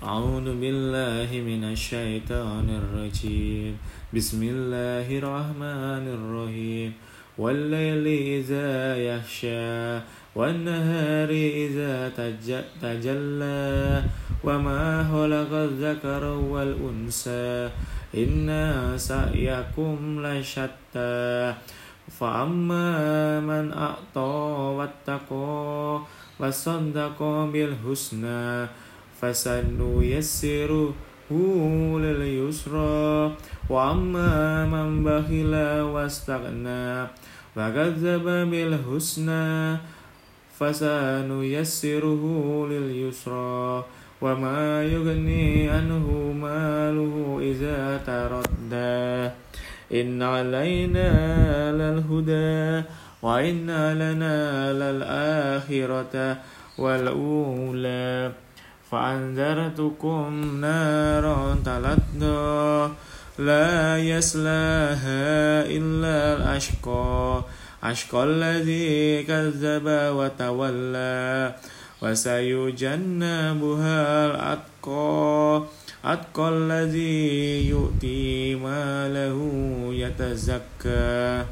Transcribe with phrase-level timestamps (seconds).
[0.00, 3.76] أعوذ بالله من الشيطان الرجيم.
[4.16, 6.90] بسم الله الرحمن الرحيم.
[7.36, 8.06] والليل
[8.40, 10.00] إذا يخشى
[10.32, 12.16] والنهار إذا
[12.80, 14.02] تجلى
[14.40, 17.68] وما خلق الذكر والأنثى
[18.16, 18.48] إن
[18.96, 21.54] سعيكم لشتى.
[22.08, 22.88] فأما
[23.40, 24.32] من أعطى
[24.80, 26.00] واتقى
[26.40, 27.18] وصدق
[27.52, 28.66] بالحسنى
[29.20, 30.94] فسنيسره
[31.98, 33.32] لليسرى.
[33.70, 37.06] وأما من بخل واستغنى
[37.56, 39.76] وكذب بالحسنى
[40.58, 42.24] فسنيسره
[42.70, 43.84] لليسرى.
[44.20, 46.06] وما يغني عنه
[46.40, 49.30] ماله إذا تردى.
[50.00, 51.10] إن علينا
[51.72, 52.88] للهدى
[53.22, 56.36] وإن لنا للآخرة
[56.78, 58.32] والأولى.
[58.90, 62.90] فأنذرتكم نارا تلظى
[63.38, 67.44] لا يصلاها إلا الأشقى.
[67.84, 71.54] أشقى الذي كذب وتولى.
[72.02, 75.62] وسيجنبها الأتقى.
[76.04, 79.38] أتقى الذي يؤتي ماله
[79.92, 81.44] يتزكى.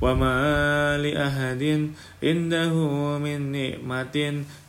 [0.00, 1.90] وما لأحد
[2.22, 2.74] عنده
[3.18, 4.16] من نعمة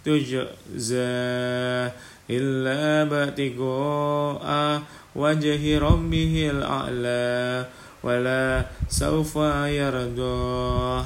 [0.06, 1.92] تجزى
[2.30, 4.82] إلا باتقاء
[5.16, 7.66] وجه ربه الأعلى
[8.04, 9.36] ولا سوف
[9.80, 11.04] يرضى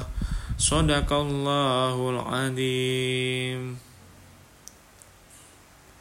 [0.58, 3.76] صدق الله العظيم